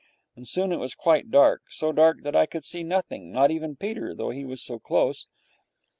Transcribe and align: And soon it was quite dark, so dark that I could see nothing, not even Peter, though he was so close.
And 0.35 0.47
soon 0.47 0.71
it 0.71 0.77
was 0.79 0.95
quite 0.95 1.29
dark, 1.29 1.61
so 1.69 1.91
dark 1.91 2.23
that 2.23 2.35
I 2.35 2.47
could 2.47 2.65
see 2.65 2.81
nothing, 2.81 3.31
not 3.31 3.51
even 3.51 3.75
Peter, 3.75 4.15
though 4.15 4.31
he 4.31 4.43
was 4.45 4.63
so 4.63 4.79
close. 4.79 5.27